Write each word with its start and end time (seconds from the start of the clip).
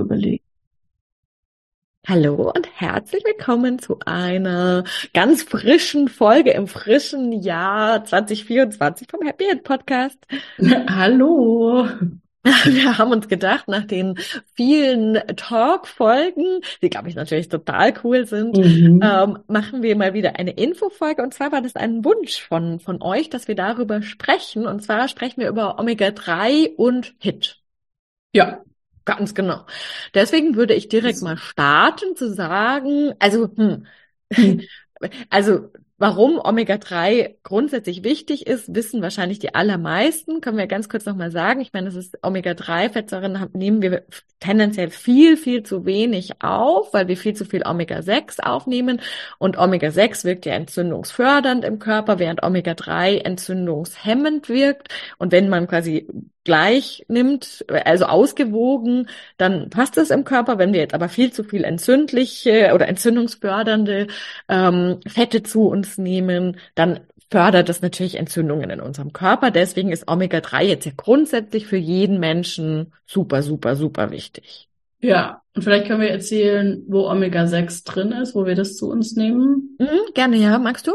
Überlegen. 0.00 0.44
Hallo 2.06 2.52
und 2.54 2.68
herzlich 2.74 3.24
willkommen 3.24 3.78
zu 3.78 3.98
einer 4.04 4.84
ganz 5.14 5.42
frischen 5.42 6.08
Folge 6.08 6.50
im 6.50 6.66
frischen 6.68 7.32
Jahr 7.32 8.04
2024 8.04 9.08
vom 9.10 9.26
Happy 9.26 9.48
End 9.48 9.64
Podcast. 9.64 10.18
Hallo. 10.60 11.88
Wir 12.64 12.98
haben 12.98 13.10
uns 13.10 13.26
gedacht, 13.28 13.68
nach 13.68 13.86
den 13.86 14.18
vielen 14.54 15.14
Talk-Folgen, 15.34 16.60
die 16.82 16.90
glaube 16.90 17.08
ich 17.08 17.14
natürlich 17.14 17.48
total 17.48 17.94
cool 18.04 18.26
sind, 18.26 18.58
mhm. 18.58 19.00
ähm, 19.02 19.38
machen 19.46 19.82
wir 19.82 19.96
mal 19.96 20.12
wieder 20.12 20.38
eine 20.38 20.50
Infofolge. 20.50 21.22
Und 21.22 21.32
zwar 21.32 21.52
war 21.52 21.62
das 21.62 21.74
ein 21.74 22.04
Wunsch 22.04 22.42
von, 22.42 22.80
von 22.80 23.00
euch, 23.00 23.30
dass 23.30 23.48
wir 23.48 23.54
darüber 23.54 24.02
sprechen. 24.02 24.66
Und 24.66 24.82
zwar 24.82 25.08
sprechen 25.08 25.40
wir 25.40 25.48
über 25.48 25.78
Omega-3 25.78 26.74
und 26.76 27.14
HIT. 27.18 27.62
Ja. 28.34 28.62
Ganz 29.04 29.34
genau. 29.34 29.66
Deswegen 30.14 30.56
würde 30.56 30.74
ich 30.74 30.88
direkt 30.88 31.22
mal 31.22 31.36
starten 31.36 32.16
zu 32.16 32.32
sagen, 32.32 33.14
also, 33.18 33.48
hm, 33.54 33.86
hm. 34.32 34.62
also 35.30 35.70
Warum 35.96 36.40
Omega-3 36.42 37.36
grundsätzlich 37.44 38.02
wichtig 38.02 38.48
ist, 38.48 38.74
wissen 38.74 39.00
wahrscheinlich 39.00 39.38
die 39.38 39.54
allermeisten. 39.54 40.40
Können 40.40 40.58
wir 40.58 40.66
ganz 40.66 40.88
kurz 40.88 41.06
nochmal 41.06 41.30
sagen. 41.30 41.60
Ich 41.60 41.72
meine, 41.72 41.86
das 41.86 41.94
ist 41.94 42.18
Omega-3-Fettsäuren 42.20 43.50
nehmen 43.52 43.80
wir 43.80 44.02
tendenziell 44.40 44.90
viel, 44.90 45.36
viel 45.36 45.62
zu 45.62 45.86
wenig 45.86 46.42
auf, 46.42 46.92
weil 46.92 47.06
wir 47.06 47.16
viel 47.16 47.34
zu 47.34 47.44
viel 47.44 47.62
Omega-6 47.64 48.40
aufnehmen. 48.40 49.00
Und 49.38 49.56
Omega-6 49.56 50.24
wirkt 50.24 50.46
ja 50.46 50.54
entzündungsfördernd 50.54 51.64
im 51.64 51.78
Körper, 51.78 52.18
während 52.18 52.42
Omega-3 52.42 53.24
entzündungshemmend 53.24 54.48
wirkt. 54.48 54.88
Und 55.18 55.30
wenn 55.30 55.48
man 55.48 55.68
quasi 55.68 56.08
gleich 56.44 57.04
nimmt, 57.08 57.64
also 57.68 58.04
ausgewogen, 58.04 59.08
dann 59.36 59.70
passt 59.70 59.96
es 59.98 60.10
im 60.10 60.24
Körper. 60.24 60.58
Wenn 60.58 60.72
wir 60.72 60.80
jetzt 60.80 60.94
aber 60.94 61.08
viel 61.08 61.32
zu 61.32 61.42
viel 61.42 61.64
entzündliche 61.64 62.72
oder 62.74 62.86
entzündungsfördernde 62.88 64.06
ähm, 64.48 65.00
Fette 65.06 65.42
zu 65.42 65.68
uns 65.68 65.98
nehmen, 65.98 66.58
dann 66.74 67.00
fördert 67.30 67.68
das 67.68 67.82
natürlich 67.82 68.16
Entzündungen 68.16 68.70
in 68.70 68.80
unserem 68.80 69.12
Körper. 69.12 69.50
Deswegen 69.50 69.90
ist 69.90 70.08
Omega-3 70.08 70.62
jetzt 70.62 70.84
ja 70.84 70.92
grundsätzlich 70.96 71.66
für 71.66 71.76
jeden 71.76 72.20
Menschen 72.20 72.92
super, 73.06 73.42
super, 73.42 73.74
super 73.74 74.10
wichtig. 74.10 74.68
Ja, 75.00 75.42
und 75.54 75.62
vielleicht 75.62 75.86
können 75.86 76.00
wir 76.00 76.10
erzählen, 76.10 76.82
wo 76.88 77.08
Omega-6 77.08 77.84
drin 77.84 78.12
ist, 78.12 78.34
wo 78.34 78.46
wir 78.46 78.54
das 78.54 78.76
zu 78.76 78.90
uns 78.90 79.16
nehmen. 79.16 79.76
Mhm, 79.78 80.14
gerne, 80.14 80.36
ja. 80.36 80.58
Magst 80.58 80.86
du? 80.86 80.92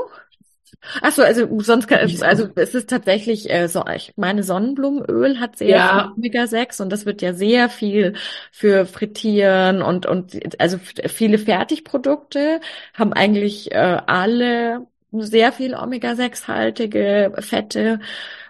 Ach 1.02 1.12
so, 1.12 1.24
also 1.24 1.60
sonst 1.60 1.88
kann, 1.88 2.00
also 2.22 2.48
es 2.56 2.74
ist 2.74 2.90
tatsächlich 2.90 3.50
äh, 3.50 3.68
so, 3.68 3.84
ich 3.94 4.14
meine 4.16 4.44
Sonnenblumenöl 4.44 5.40
hat 5.40 5.58
sehr 5.58 5.68
ja. 5.68 6.04
viel 6.04 6.12
Omega 6.18 6.48
6 6.48 6.80
und 6.80 6.90
das 6.90 7.06
wird 7.06 7.22
ja 7.22 7.34
sehr 7.34 7.70
viel 7.70 8.14
für 8.52 8.86
Frittieren 8.86 9.82
und 9.82 10.06
und 10.06 10.38
also 10.60 10.80
viele 10.80 11.38
Fertigprodukte 11.38 12.62
haben 12.94 13.12
eigentlich 13.12 13.74
äh, 13.74 14.02
alle 14.06 14.88
sehr 15.12 15.52
viel 15.52 15.74
Omega 15.76 16.16
6 16.16 16.48
haltige 16.48 17.34
Fette 17.40 18.00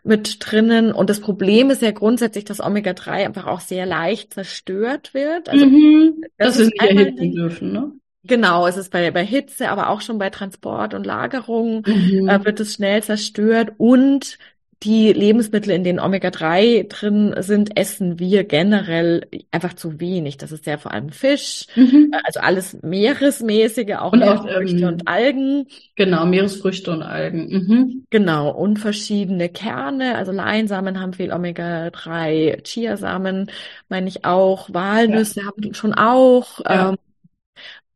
mit 0.04 0.38
drinnen 0.40 0.92
und 0.92 1.10
das 1.10 1.22
Problem 1.22 1.72
ist 1.72 1.82
ja 1.82 1.92
grundsätzlich, 1.92 2.46
dass 2.46 2.60
Omega 2.60 2.94
3 2.94 3.26
einfach 3.26 3.48
auch 3.48 3.60
sehr 3.60 3.86
leicht 3.86 4.34
zerstört 4.34 5.14
wird. 5.14 5.50
Also 5.50 5.66
mhm, 5.66 6.24
das, 6.38 6.58
das 6.58 6.68
ist 6.68 6.80
einmal 6.80 7.12
dürfen, 7.12 7.74
ne? 7.74 7.92
Genau, 8.24 8.68
es 8.68 8.78
ist 8.78 8.92
bei, 8.92 9.12
bei 9.12 9.26
Hitze, 9.26 9.70
aber 9.70 9.90
auch 9.90 10.02
schon 10.02 10.18
bei 10.18 10.30
Transport 10.30 10.94
und 10.94 11.06
Lagerung 11.06 11.84
mhm. 11.86 12.28
äh, 12.28 12.44
wird 12.44 12.60
es 12.60 12.74
schnell 12.74 13.02
zerstört 13.02 13.74
und 13.78 14.38
die 14.84 15.12
Lebensmittel, 15.12 15.72
in 15.72 15.84
denen 15.84 16.00
Omega-3 16.00 16.88
drin 16.88 17.36
sind, 17.40 17.78
essen 17.78 18.18
wir 18.18 18.46
generell 18.46 19.28
einfach 19.52 19.74
zu 19.74 20.00
wenig. 20.00 20.38
Das 20.38 20.54
ist 20.54 20.66
ja 20.66 20.78
vor 20.78 20.94
allem 20.94 21.10
Fisch, 21.10 21.68
mhm. 21.76 22.12
Äh, 22.14 22.18
also 22.24 22.40
alles 22.40 22.82
Meeresmäßige, 22.82 23.96
auch 23.96 24.14
und 24.14 24.20
Meeresfrüchte 24.20 24.78
ähm, 24.78 24.88
und 24.88 25.08
Algen. 25.08 25.68
Genau, 25.96 26.26
Meeresfrüchte 26.26 26.92
und 26.92 27.02
Algen. 27.02 27.50
Mhm. 27.50 28.06
Genau, 28.10 28.52
und 28.52 28.80
verschiedene 28.80 29.50
Kerne, 29.50 30.16
also 30.16 30.32
Leinsamen 30.32 31.02
haben 31.02 31.14
viel 31.14 31.34
Omega-3, 31.34 32.64
Chiasamen 32.64 33.52
meine 33.90 34.08
ich 34.08 34.24
auch, 34.24 34.74
Walnüsse 34.74 35.42
ja. 35.42 35.48
haben 35.48 35.74
schon 35.74 35.94
auch. 35.94 36.60
Ja. 36.64 36.90
Ähm, 36.90 36.98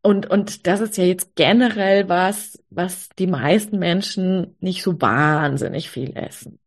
und, 0.03 0.29
und 0.29 0.67
das 0.67 0.81
ist 0.81 0.97
ja 0.97 1.05
jetzt 1.05 1.35
generell 1.35 2.09
was, 2.09 2.61
was 2.69 3.09
die 3.17 3.27
meisten 3.27 3.79
Menschen 3.79 4.55
nicht 4.59 4.83
so 4.83 4.99
wahnsinnig 5.01 5.89
viel 5.89 6.15
essen. 6.15 6.59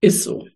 Ist 0.00 0.22
so. 0.22 0.46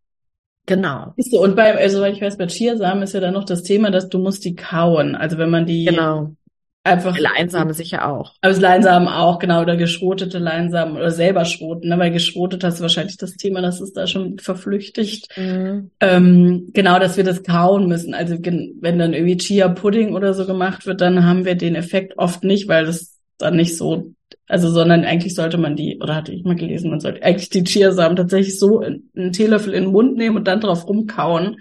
Genau. 0.67 1.13
Ist 1.17 1.33
so. 1.33 1.43
Und 1.43 1.57
bei, 1.57 1.77
also 1.77 2.05
ich 2.05 2.21
weiß, 2.21 2.39
bei 2.39 2.47
Chiasamen 2.47 3.03
ist 3.03 3.15
ja 3.15 3.21
dann 3.21 3.35
noch 3.35 3.45
das 3.45 3.65
Thema, 3.65 3.91
dass 3.91 4.09
du 4.09 4.19
musst 4.19 4.45
die 4.45 4.55
kauen. 4.55 5.17
Also 5.17 5.39
wenn 5.39 5.51
man 5.51 5.67
die 5.67 5.87
genau. 5.87 6.37
Einfach. 6.83 7.19
Leinsamen 7.19 7.75
sicher 7.75 8.09
auch. 8.09 8.35
Also 8.41 8.59
Leinsamen 8.61 9.07
auch, 9.07 9.39
genau, 9.39 9.61
oder 9.61 9.77
geschrotete 9.77 10.39
Leinsamen 10.39 10.97
oder 10.97 11.11
selber 11.11 11.45
schroten, 11.45 11.89
ne? 11.89 11.99
weil 11.99 12.11
geschrotet 12.11 12.65
hast 12.65 12.79
du 12.79 12.83
wahrscheinlich 12.83 13.19
das 13.19 13.37
Thema, 13.37 13.61
das 13.61 13.83
ist 13.83 13.99
da 13.99 14.07
schon 14.07 14.39
verflüchtigt. 14.39 15.29
Mhm. 15.37 15.91
Ähm, 16.01 16.71
genau, 16.73 16.99
dass 16.99 17.19
wir 17.19 17.25
das 17.25 17.43
kauen 17.43 17.87
müssen. 17.87 18.15
Also 18.15 18.39
wenn 18.43 18.99
dann 18.99 19.13
irgendwie 19.13 19.37
Chia 19.37 19.69
Pudding 19.69 20.15
oder 20.15 20.33
so 20.33 20.47
gemacht 20.47 20.87
wird, 20.87 21.03
dann 21.03 21.27
haben 21.27 21.45
wir 21.45 21.55
den 21.55 21.75
Effekt 21.75 22.17
oft 22.17 22.45
nicht, 22.45 22.67
weil 22.67 22.87
das 22.87 23.19
dann 23.37 23.57
nicht 23.57 23.77
so, 23.77 24.15
also 24.49 24.71
sondern 24.71 25.05
eigentlich 25.05 25.35
sollte 25.35 25.59
man 25.59 25.77
die, 25.77 25.99
oder 26.01 26.15
hatte 26.15 26.33
ich 26.33 26.45
mal 26.45 26.57
gelesen, 26.57 26.91
man 26.91 27.01
sollte 27.01 27.23
eigentlich 27.23 27.51
die 27.51 27.65
Chiasamen 27.65 28.17
tatsächlich 28.17 28.59
so 28.59 28.81
einen 28.81 29.33
Teelöffel 29.33 29.75
in 29.75 29.85
den 29.85 29.93
Mund 29.93 30.17
nehmen 30.17 30.37
und 30.37 30.49
dann 30.49 30.61
drauf 30.61 30.89
rumkauen 30.89 31.59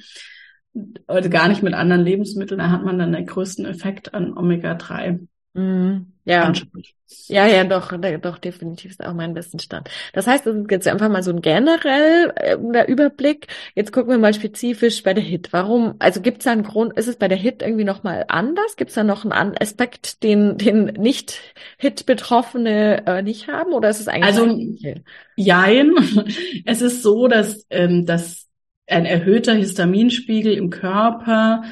also 1.07 1.29
gar 1.29 1.47
nicht 1.47 1.63
mit 1.63 1.73
anderen 1.73 2.03
Lebensmitteln, 2.03 2.59
da 2.59 2.69
hat 2.69 2.84
man 2.84 3.00
dann 3.00 3.13
den 3.13 3.25
größten 3.25 3.66
Effekt 3.66 4.13
an 4.13 4.38
Omega-3. 4.38 5.19
Mhm. 5.53 6.13
Ja. 6.25 6.53
Ja, 7.28 7.47
ja, 7.47 7.63
doch, 7.63 7.91
doch, 8.22 8.38
definitiv 8.38 8.91
ist 8.91 9.03
auch 9.03 9.16
mein 9.16 9.35
Stand. 9.41 9.89
Das 10.13 10.28
heißt, 10.28 10.45
das 10.45 10.56
ist 10.56 10.69
jetzt 10.69 10.88
einfach 10.88 11.09
mal 11.09 11.23
so 11.23 11.31
ein 11.31 11.41
generell 11.41 12.31
äh, 12.35 12.86
Überblick. 12.86 13.48
Jetzt 13.74 13.92
gucken 13.92 14.12
wir 14.12 14.19
mal 14.19 14.36
spezifisch 14.36 15.01
bei 15.01 15.15
der 15.15 15.24
HIT. 15.24 15.51
Warum, 15.51 15.95
also 15.98 16.21
gibt 16.21 16.39
es 16.39 16.44
da 16.44 16.51
einen 16.51 16.62
Grund, 16.62 16.95
ist 16.95 17.07
es 17.07 17.15
bei 17.15 17.27
der 17.27 17.38
HIT 17.38 17.63
irgendwie 17.63 17.83
nochmal 17.83 18.25
anders? 18.27 18.75
Gibt 18.75 18.89
es 18.89 18.95
da 18.95 19.03
noch 19.03 19.25
einen 19.25 19.57
Aspekt, 19.59 20.21
den, 20.21 20.59
den 20.59 20.86
nicht 21.00 21.39
HIT-Betroffene 21.77 23.07
äh, 23.07 23.21
nicht 23.24 23.48
haben? 23.48 23.74
Oder 23.74 23.89
ist 23.89 24.00
es 24.00 24.07
eigentlich? 24.07 24.39
Also, 24.39 24.56
jein. 25.36 25.95
Es 26.65 26.81
ist 26.83 27.01
so, 27.01 27.27
dass, 27.27 27.65
ähm, 27.71 28.06
dass 28.06 28.49
ein 28.89 29.06
erhöhter 29.06 29.53
Histaminspiegel 29.53 30.53
im 30.53 30.69
Körper 30.69 31.63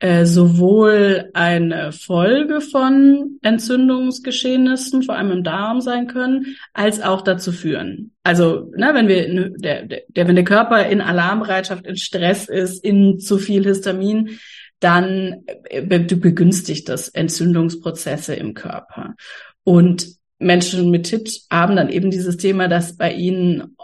äh, 0.00 0.26
sowohl 0.26 1.30
eine 1.34 1.90
Folge 1.90 2.60
von 2.60 3.38
Entzündungsgeschehnissen, 3.42 5.02
vor 5.02 5.16
allem 5.16 5.32
im 5.32 5.42
Darm 5.42 5.80
sein 5.80 6.06
können, 6.06 6.56
als 6.72 7.02
auch 7.02 7.22
dazu 7.22 7.50
führen. 7.50 8.12
Also, 8.22 8.70
ne, 8.76 8.90
wenn 8.94 9.08
wir, 9.08 9.50
der, 9.56 9.86
der, 9.86 10.28
wenn 10.28 10.36
der 10.36 10.44
Körper 10.44 10.86
in 10.86 11.00
Alarmbereitschaft, 11.00 11.84
in 11.84 11.96
Stress 11.96 12.48
ist, 12.48 12.84
in 12.84 13.18
zu 13.18 13.38
viel 13.38 13.64
Histamin, 13.64 14.38
dann 14.78 15.42
äh, 15.64 15.82
begünstigt 15.82 16.88
das 16.88 17.08
Entzündungsprozesse 17.08 18.36
im 18.36 18.54
Körper. 18.54 19.16
Und 19.64 20.06
Menschen 20.38 20.92
mit 20.92 21.08
HIT 21.08 21.40
haben 21.50 21.74
dann 21.74 21.88
eben 21.88 22.12
dieses 22.12 22.36
Thema, 22.36 22.68
dass 22.68 22.96
bei 22.96 23.12
ihnen 23.12 23.76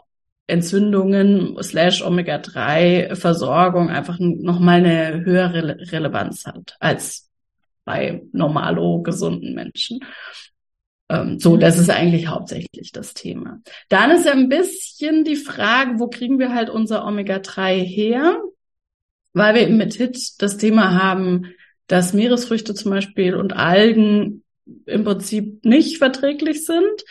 Entzündungen 0.47 1.57
slash 1.63 2.03
Omega-3-Versorgung 2.03 3.89
einfach 3.89 4.19
nochmal 4.19 4.85
eine 4.85 5.25
höhere 5.25 5.79
Relevanz 5.91 6.47
hat 6.47 6.77
als 6.81 7.31
bei 7.85 8.23
normalo 8.33 9.03
gesunden 9.03 9.55
Menschen. 9.55 10.01
Ähm, 11.09 11.39
so, 11.39 11.57
das 11.57 11.79
ist 11.79 11.91
eigentlich 11.91 12.29
hauptsächlich 12.29 12.93
das 12.93 13.15
Thema. 13.15 13.61
Dann 13.89 14.11
ist 14.11 14.27
ja 14.27 14.33
ein 14.33 14.49
bisschen 14.49 15.25
die 15.25 15.37
Frage, 15.37 15.99
wo 15.99 16.09
kriegen 16.09 16.39
wir 16.39 16.55
halt 16.55 16.71
unser 16.71 17.07
Omega-3 17.07 17.83
her? 17.83 18.41
Weil 19.33 19.55
wir 19.55 19.63
eben 19.63 19.77
mit 19.77 19.95
HIT 19.95 20.41
das 20.43 20.57
Thema 20.59 21.03
haben, 21.03 21.55
dass 21.87 22.13
Meeresfrüchte 22.13 22.75
zum 22.75 22.91
Beispiel 22.91 23.35
und 23.35 23.55
Algen 23.55 24.45
im 24.87 25.05
Prinzip 25.05 25.65
nicht 25.65 25.99
verträglich 25.99 26.65
sind. 26.65 27.05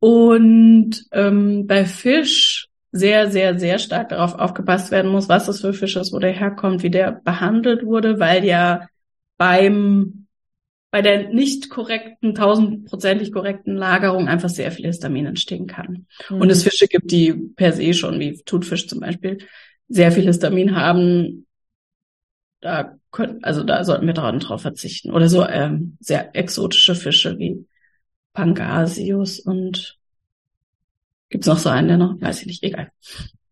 Und 0.00 1.04
ähm, 1.12 1.66
bei 1.66 1.84
Fisch 1.84 2.67
sehr, 2.90 3.30
sehr, 3.30 3.58
sehr 3.58 3.78
stark 3.78 4.08
darauf 4.08 4.34
aufgepasst 4.34 4.90
werden 4.90 5.10
muss, 5.10 5.28
was 5.28 5.46
das 5.46 5.60
für 5.60 5.72
Fisch 5.72 5.96
ist, 5.96 6.12
wo 6.12 6.18
der 6.18 6.32
herkommt, 6.32 6.82
wie 6.82 6.90
der 6.90 7.12
behandelt 7.12 7.84
wurde, 7.84 8.18
weil 8.18 8.44
ja 8.44 8.88
beim 9.36 10.26
bei 10.90 11.02
der 11.02 11.28
nicht 11.28 11.68
korrekten, 11.68 12.34
tausendprozentig 12.34 13.32
korrekten 13.32 13.76
Lagerung 13.76 14.26
einfach 14.26 14.48
sehr 14.48 14.72
viel 14.72 14.86
Histamin 14.86 15.26
entstehen 15.26 15.66
kann. 15.66 16.06
Mhm. 16.30 16.40
Und 16.40 16.50
es 16.50 16.62
Fische 16.62 16.88
gibt, 16.88 17.10
die 17.10 17.34
per 17.34 17.72
se 17.72 17.92
schon, 17.92 18.18
wie 18.20 18.40
Thunfisch 18.42 18.88
zum 18.88 19.00
Beispiel, 19.00 19.38
sehr 19.88 20.12
viel 20.12 20.24
Histamin 20.24 20.74
haben. 20.76 21.46
Da 22.60 22.96
können, 23.10 23.44
also 23.44 23.64
da 23.64 23.84
sollten 23.84 24.06
wir 24.06 24.14
daran 24.14 24.40
drauf 24.40 24.62
verzichten. 24.62 25.10
Oder 25.10 25.28
so 25.28 25.46
ähm, 25.46 25.98
sehr 26.00 26.34
exotische 26.34 26.94
Fische 26.94 27.38
wie 27.38 27.66
Pangasius 28.32 29.40
und 29.40 29.97
gibt's 31.30 31.46
noch 31.46 31.58
so 31.58 31.68
einen, 31.68 31.88
der 31.88 31.96
noch, 31.96 32.20
weiß 32.20 32.40
ich 32.40 32.46
nicht, 32.46 32.62
egal. 32.62 32.90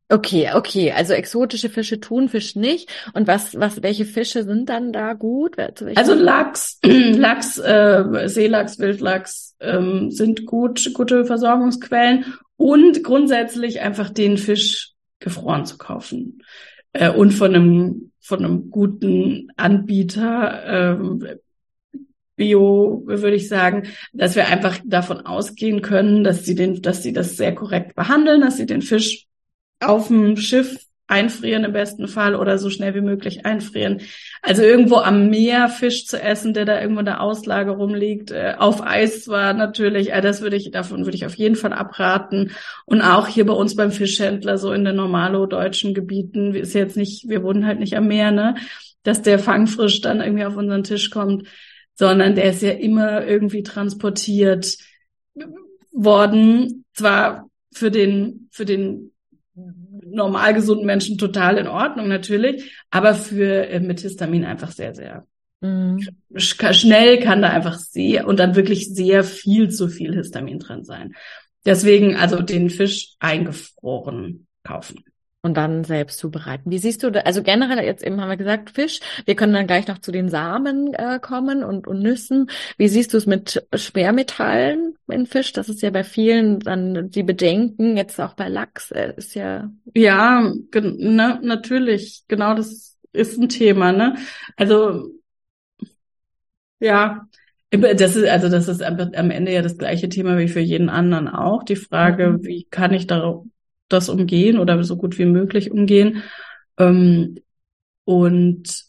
Okay, 0.09 0.51
okay, 0.55 0.93
also 0.93 1.15
exotische 1.15 1.69
Fische, 1.69 1.99
Thunfisch 1.99 2.55
nicht. 2.55 2.89
Und 3.15 3.27
was, 3.27 3.59
was, 3.59 3.83
welche 3.83 4.05
Fische 4.05 4.45
sind 4.45 4.69
dann 4.69 4.93
da 4.93 5.15
gut? 5.15 5.57
Also 5.97 6.15
Lachs, 6.15 6.79
Lachs, 6.85 7.59
äh, 7.59 8.29
Seelachs, 8.29 8.79
Wildlachs 8.79 9.57
ähm, 9.59 10.13
sind 10.13 10.47
gut, 10.47 10.93
gute 10.95 11.25
Versorgungsquellen 11.25 12.25
und 12.57 13.03
grundsätzlich 13.03 13.81
einfach 13.81 14.11
den 14.11 14.39
Fisch 14.39 14.93
gefroren 15.19 15.67
zu 15.67 15.77
kaufen 15.77 16.43
äh, 16.93 17.11
und 17.11 17.33
von 17.33 17.55
einem 17.55 18.13
von 18.21 18.45
einem 18.45 18.71
guten 18.71 19.49
Anbieter. 19.57 20.99
Äh, 21.01 21.37
Bio, 22.37 23.03
würde 23.07 23.37
ich 23.37 23.49
sagen, 23.49 23.89
dass 24.13 24.37
wir 24.37 24.47
einfach 24.47 24.79
davon 24.85 25.25
ausgehen 25.27 25.83
können, 25.83 26.23
dass 26.23 26.45
sie 26.45 26.55
den, 26.55 26.83
dass 26.83 27.03
sie 27.03 27.13
das 27.13 27.37
sehr 27.37 27.55
korrekt 27.55 27.95
behandeln, 27.95 28.43
dass 28.43 28.59
sie 28.59 28.67
den 28.67 28.83
Fisch 28.83 29.27
auf 29.81 30.09
dem 30.09 30.37
Schiff 30.37 30.87
einfrieren 31.09 31.65
im 31.65 31.73
besten 31.73 32.09
Fall 32.09 32.35
oder 32.35 32.59
so 32.59 32.69
schnell 32.69 32.95
wie 32.95 33.01
möglich 33.01 33.47
einfrieren. 33.47 34.01
Also 34.43 34.63
irgendwo 34.63 34.97
am 34.97 35.31
Meer 35.31 35.69
Fisch 35.69 36.07
zu 36.07 36.21
essen, 36.21 36.53
der 36.53 36.65
da 36.65 36.81
irgendwo 36.81 37.01
in 37.01 37.07
der 37.07 37.21
Auslage 37.21 37.71
rumliegt, 37.71 38.33
äh, 38.33 38.55
auf 38.59 38.85
Eis 38.85 39.29
war 39.29 39.53
natürlich, 39.53 40.13
äh, 40.13 40.21
das 40.21 40.43
würde 40.43 40.57
ich, 40.57 40.71
davon 40.73 41.05
würde 41.05 41.17
ich 41.17 41.25
auf 41.25 41.37
jeden 41.37 41.55
Fall 41.55 41.73
abraten. 41.73 42.51
Und 42.87 43.03
auch 43.03 43.29
hier 43.29 43.47
bei 43.47 43.53
uns 43.53 43.77
beim 43.77 43.93
Fischhändler, 43.93 44.59
so 44.59 44.73
in 44.73 44.85
den 44.85 44.97
normalo-deutschen 44.97 45.95
Gebieten, 45.95 46.55
ist 46.55 46.75
jetzt 46.75 46.97
nicht, 46.97 47.29
wir 47.29 47.43
wohnen 47.45 47.67
halt 47.67 47.79
nicht 47.79 47.97
am 47.97 48.09
Meer, 48.09 48.33
ne, 48.33 48.57
dass 49.05 49.23
der 49.23 49.39
Fangfrisch 49.39 50.01
dann 50.01 50.21
irgendwie 50.21 50.45
auf 50.45 50.57
unseren 50.57 50.83
Tisch 50.83 51.11
kommt 51.11 51.47
sondern 51.97 52.35
der 52.35 52.51
ist 52.51 52.63
ja 52.63 52.71
immer 52.71 53.27
irgendwie 53.27 53.63
transportiert 53.63 54.79
worden. 55.93 56.85
Zwar 56.95 57.49
für 57.73 57.91
den, 57.91 58.49
für 58.53 58.65
den 58.65 59.13
normal 59.55 60.55
gesunden 60.55 60.87
Menschen 60.87 61.19
total 61.19 61.59
in 61.59 61.67
Ordnung 61.67 62.09
natürlich, 62.09 62.73
aber 62.91 63.15
für 63.15 63.69
äh, 63.69 63.81
mit 63.81 64.01
Histamin 64.01 64.45
einfach 64.45 64.71
sehr, 64.71 64.95
sehr 64.95 65.27
mhm. 65.61 66.07
schnell 66.37 67.21
kann 67.21 67.43
da 67.43 67.49
einfach 67.49 67.79
sehr 67.79 68.27
und 68.27 68.39
dann 68.39 68.55
wirklich 68.55 68.95
sehr 68.95 69.25
viel 69.25 69.71
zu 69.71 69.89
viel 69.89 70.15
Histamin 70.15 70.59
drin 70.59 70.85
sein. 70.85 71.15
Deswegen 71.65 72.17
also 72.17 72.43
den 72.43 72.71
Fisch 72.71 73.15
eingefroren 73.19 74.47
kaufen 74.63 75.05
und 75.47 75.57
dann 75.57 75.85
selbst 75.85 76.19
zubereiten. 76.19 76.71
Wie 76.71 76.79
siehst 76.79 77.03
du, 77.03 77.25
also 77.25 77.43
generell 77.43 77.83
jetzt 77.85 78.05
eben 78.05 78.21
haben 78.21 78.29
wir 78.29 78.37
gesagt 78.37 78.71
Fisch. 78.71 79.01
Wir 79.25 79.37
können 79.37 79.53
dann 79.53 79.69
gleich 79.69 79.87
noch 79.87 79.99
zu 79.99 80.11
den 80.11 80.29
Samen 80.29 80.93
äh, 80.93 81.21
kommen 81.21 81.63
und, 81.63 81.87
und 81.87 82.03
Nüssen. 82.03 82.51
Wie 82.77 82.89
siehst 82.89 83.15
du 83.15 83.17
es 83.17 83.27
mit 83.27 83.65
Schwermetallen 83.73 84.97
in 85.09 85.27
Fisch? 85.27 85.53
Das 85.53 85.69
ist 85.69 85.83
ja 85.83 85.91
bei 85.91 86.03
vielen 86.03 86.59
dann 86.59 87.11
die 87.11 87.23
Bedenken. 87.23 87.97
Jetzt 87.97 88.21
auch 88.21 88.35
bei 88.35 88.49
Lachs 88.49 88.91
äh, 88.91 89.15
ist 89.17 89.35
ja. 89.35 89.71
Ja, 89.95 90.53
ne, 90.75 91.39
natürlich. 91.43 92.25
Genau, 92.27 92.55
das 92.55 92.99
ist 93.13 93.39
ein 93.39 93.49
Thema. 93.49 93.93
Ne, 93.93 94.17
also 94.57 95.11
ja. 96.81 97.27
Das 97.71 98.17
ist, 98.17 98.27
also 98.29 98.49
das 98.49 98.69
ist 98.69 98.83
am 98.83 99.31
Ende 99.31 99.53
ja 99.53 99.61
das 99.61 99.77
gleiche 99.77 100.09
Thema 100.09 100.39
wie 100.39 100.49
für 100.49 100.61
jeden 100.61 100.89
anderen 100.89 101.29
auch. 101.29 101.63
Die 101.63 101.77
Frage, 101.77 102.31
mhm. 102.31 102.45
wie 102.45 102.65
kann 102.65 102.95
ich 102.95 103.07
darauf 103.07 103.45
das 103.89 104.09
umgehen 104.09 104.59
oder 104.59 104.83
so 104.85 104.97
gut 104.97 105.19
wie 105.19 105.25
möglich 105.25 105.71
umgehen. 105.71 106.23
Ähm, 106.79 107.39
und 108.05 108.87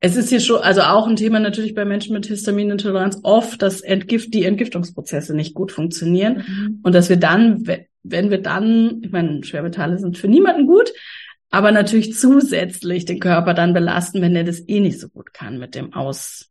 es 0.00 0.16
ist 0.16 0.28
hier 0.28 0.40
schon, 0.40 0.60
also 0.60 0.82
auch 0.82 1.06
ein 1.06 1.16
Thema 1.16 1.40
natürlich 1.40 1.74
bei 1.74 1.84
Menschen 1.84 2.12
mit 2.12 2.26
Histaminintoleranz 2.26 3.20
oft, 3.22 3.62
dass 3.62 3.80
Entgift, 3.80 4.32
die 4.34 4.44
Entgiftungsprozesse 4.44 5.34
nicht 5.34 5.54
gut 5.54 5.72
funktionieren 5.72 6.44
mhm. 6.46 6.80
und 6.82 6.94
dass 6.94 7.08
wir 7.08 7.16
dann, 7.16 7.66
wenn 8.02 8.30
wir 8.30 8.40
dann, 8.40 9.00
ich 9.02 9.10
meine, 9.10 9.42
Schwermetalle 9.42 9.98
sind 9.98 10.18
für 10.18 10.28
niemanden 10.28 10.66
gut, 10.66 10.92
aber 11.50 11.72
natürlich 11.72 12.14
zusätzlich 12.14 13.04
den 13.04 13.20
Körper 13.20 13.54
dann 13.54 13.72
belasten, 13.72 14.20
wenn 14.20 14.36
er 14.36 14.44
das 14.44 14.68
eh 14.68 14.80
nicht 14.80 15.00
so 15.00 15.08
gut 15.08 15.32
kann 15.32 15.58
mit 15.58 15.74
dem 15.74 15.94
Aus, 15.94 16.50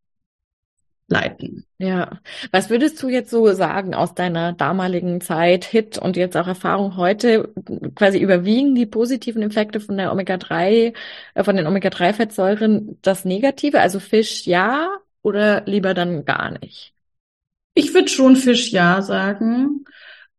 leiten. 1.08 1.66
Ja. 1.78 2.20
Was 2.52 2.70
würdest 2.70 3.02
du 3.02 3.10
jetzt 3.10 3.30
so 3.30 3.52
sagen 3.54 3.94
aus 3.94 4.16
deiner 4.16 4.54
damaligen 4.54 5.22
Zeit, 5.22 5.66
Hit 5.66 5.98
und 5.98 6.18
jetzt 6.18 6.36
auch 6.36 6.48
Erfahrung 6.48 6.98
heute, 6.98 7.54
quasi 7.96 8.20
überwiegen 8.20 8.76
die 8.76 8.86
positiven 8.86 9.44
Effekte 9.44 9.80
von 9.80 9.98
der 9.98 10.12
Omega-3, 10.12 10.94
äh, 11.36 11.44
von 11.44 11.56
den 11.56 11.68
Omega-3-Fettsäuren 11.68 12.98
das 13.02 13.26
Negative? 13.26 13.80
Also 13.82 14.00
Fisch 14.00 14.46
ja 14.48 14.90
oder 15.22 15.64
lieber 15.66 15.94
dann 15.94 16.26
gar 16.26 16.52
nicht? 16.60 16.94
Ich 17.76 17.94
würde 17.94 18.08
schon 18.08 18.36
Fisch 18.36 18.72
ja 18.72 19.02
sagen 19.02 19.86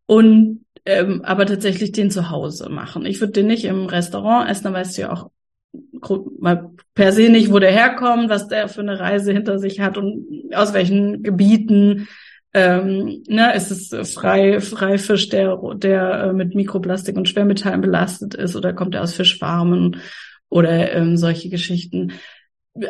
und 0.07 0.65
ähm, 0.85 1.23
aber 1.25 1.47
tatsächlich 1.47 1.93
den 1.93 2.11
zu 2.11 2.31
Hause 2.31 2.69
machen. 2.71 3.05
Ich 3.07 3.21
würde 3.21 3.35
den 3.35 3.49
nicht 3.49 3.65
im 3.65 3.87
Restaurant 3.87 4.49
essen, 4.49 4.65
da 4.65 4.73
weißt 4.73 4.97
du 4.97 5.03
ja 5.03 5.13
auch 5.13 5.31
mal 6.39 6.71
per 6.95 7.13
se 7.13 7.29
nicht, 7.29 7.53
wo 7.53 7.59
der 7.59 7.73
herkommt, 7.73 8.29
was 8.29 8.49
der 8.49 8.69
für 8.69 8.81
eine 8.81 8.99
Reise 8.99 9.33
hinter 9.33 9.59
sich 9.59 9.81
hat 9.81 9.99
und 9.99 10.27
aus 10.55 10.73
welchen 10.75 11.23
Gebieten. 11.23 12.09
Ähm, 12.55 13.23
ne, 13.29 13.55
ist 13.55 13.71
es 13.71 14.15
frei, 14.15 14.61
Freifisch, 14.61 15.29
der, 15.29 15.61
der 15.75 16.25
äh, 16.25 16.33
mit 16.33 16.55
Mikroplastik 16.55 17.17
und 17.17 17.29
Schwermetallen 17.29 17.83
belastet 17.83 18.35
ist, 18.35 18.57
oder 18.57 18.73
kommt 18.73 18.95
er 18.95 19.03
aus 19.03 19.13
Fischfarmen 19.13 19.99
oder 20.49 20.93
ähm, 20.93 21.17
solche 21.17 21.51
Geschichten. 21.51 22.13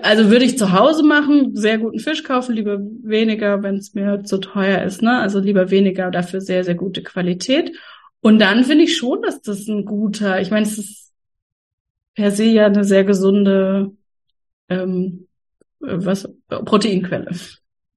Also 0.03 0.31
würde 0.31 0.45
ich 0.45 0.59
zu 0.59 0.73
Hause 0.73 1.05
machen, 1.05 1.57
sehr 1.57 1.79
guten 1.79 1.99
Fisch 1.99 2.23
kaufen, 2.25 2.55
lieber 2.55 2.79
weniger, 3.03 3.63
wenn 3.63 3.77
es 3.77 3.95
mir 3.95 4.25
zu 4.25 4.39
teuer 4.39 4.83
ist, 4.83 5.03
ne? 5.03 5.19
Also 5.19 5.41
lieber 5.41 5.71
weniger, 5.71 6.11
dafür 6.11 6.41
sehr, 6.41 6.65
sehr 6.65 6.75
gute 6.75 7.03
Qualität. 7.03 7.73
Und 8.21 8.41
dann 8.41 8.65
finde 8.65 8.85
ich 8.85 8.97
schon, 8.97 9.23
dass 9.23 9.43
das 9.43 9.69
ein 9.69 9.85
guter, 9.85 10.41
ich 10.41 10.51
meine, 10.51 10.67
es 10.67 10.79
ist 10.79 11.06
per 12.17 12.33
se 12.33 12.45
ja 12.45 12.67
eine 12.67 12.85
sehr 12.85 13.05
gesunde 13.05 13.93
ähm, 14.69 15.29
was 15.79 16.29
Proteinquelle. 16.49 17.31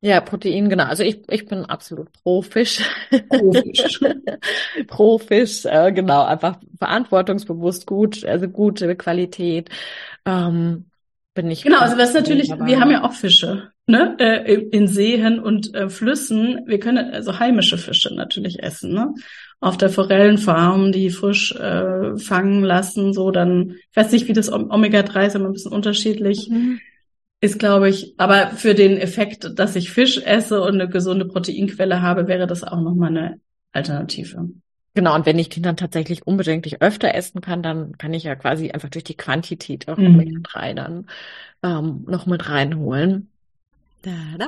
Ja, 0.02 0.22
Protein, 0.22 0.70
genau. 0.70 0.86
Also 0.86 1.04
ich, 1.04 1.22
ich 1.30 1.46
bin 1.46 1.66
absolut 1.66 2.12
pro 2.14 2.42
Fisch. 2.42 2.82
Pro 3.28 3.52
Fisch. 3.52 4.00
pro 4.88 5.18
Fisch, 5.18 5.66
äh, 5.66 5.92
genau. 5.92 6.24
Einfach 6.24 6.58
verantwortungsbewusst 6.78 7.86
gut, 7.86 8.24
also 8.24 8.48
gute 8.48 8.96
Qualität. 8.96 9.70
Ähm, 10.26 10.86
bin 11.34 11.52
ich. 11.52 11.64
Genau, 11.64 11.80
also 11.80 11.98
was 11.98 12.14
natürlich, 12.14 12.50
wir 12.50 12.80
haben 12.80 12.92
ja 12.92 13.04
auch 13.04 13.14
Fische, 13.14 13.72
ne, 13.88 14.16
äh, 14.20 14.54
in 14.54 14.88
Seen 14.88 15.40
und 15.40 15.74
äh, 15.76 15.90
Flüssen. 15.90 16.62
Wir 16.66 16.80
können 16.80 17.14
also 17.14 17.38
heimische 17.40 17.78
Fische 17.78 18.14
natürlich 18.16 18.64
essen, 18.64 18.94
ne 18.94 19.14
auf 19.60 19.78
der 19.78 19.89
Forellenfarm, 19.89 20.92
die 20.92 21.10
frisch 21.10 21.54
äh, 21.56 22.18
fangen 22.18 22.63
lassen, 22.63 23.13
so 23.13 23.32
dann, 23.32 23.75
ich 23.89 23.96
weiß 23.96 24.12
nicht, 24.12 24.28
wie 24.28 24.34
das 24.34 24.51
Omega-3 24.51 25.28
ist 25.28 25.36
immer 25.36 25.48
ein 25.48 25.54
bisschen 25.54 25.74
unterschiedlich. 25.74 26.50
Mhm. 26.50 26.80
Ist, 27.42 27.60
glaube 27.60 27.89
ich, 27.89 28.16
aber 28.18 28.51
für 28.51 28.75
den 28.75 28.98
Effekt, 28.98 29.58
dass 29.58 29.75
ich 29.75 29.92
Fisch 29.92 30.18
esse 30.18 30.62
und 30.62 30.74
eine 30.74 30.89
gesunde 30.89 31.25
Proteinquelle 31.25 32.01
habe, 32.01 32.28
wäre 32.28 32.48
das 32.48 32.63
auch 32.63 32.82
nochmal 32.82 33.10
eine 33.10 33.39
Alternative. 33.72 34.50
Genau, 34.94 35.16
und 35.16 35.25
wenn 35.25 35.39
ich 35.39 35.48
den 35.48 35.63
dann 35.63 35.78
tatsächlich 35.78 36.28
unbedingt 36.28 36.82
öfter 36.82 37.13
essen 37.13 37.39
kann, 37.39 37.63
dann 37.63 37.98
kann 37.98 38.13
ich 38.13 38.24
ja 38.24 38.36
quasi 38.36 38.72
einfach 38.72 38.89
durch 38.89 39.06
die 39.06 39.16
Quantität 39.16 39.88
auch 39.88 39.98
mhm. 39.98 40.16
Omega-3 40.16 40.74
dann 40.74 41.08
ähm, 41.63 42.04
noch 42.08 42.25
mit 42.25 42.50
reinholen. 42.50 43.30
Da, 44.01 44.12
da. 44.38 44.48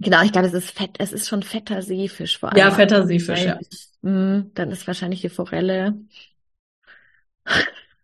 Genau, 0.00 0.22
ich 0.22 0.32
glaube, 0.32 0.46
es 0.48 0.54
ist 0.54 0.70
fett, 0.70 0.96
es 0.98 1.12
ist 1.12 1.28
schon 1.28 1.42
fetter 1.42 1.82
Seefisch 1.82 2.38
vor 2.38 2.50
allem. 2.50 2.58
Ja, 2.58 2.70
fetter 2.70 3.06
Seefisch, 3.06 3.44
ja. 3.44 3.58
Hm, 4.02 4.50
dann 4.54 4.70
ist 4.70 4.86
wahrscheinlich 4.86 5.20
die 5.20 5.28
Forelle. 5.28 5.94